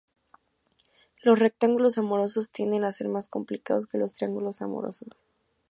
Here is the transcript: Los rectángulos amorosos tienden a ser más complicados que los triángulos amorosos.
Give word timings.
Los 1.21 1.37
rectángulos 1.37 1.99
amorosos 1.99 2.49
tienden 2.51 2.85
a 2.85 2.91
ser 2.91 3.07
más 3.07 3.29
complicados 3.29 3.85
que 3.85 3.99
los 3.99 4.15
triángulos 4.15 4.63
amorosos. 4.63 5.09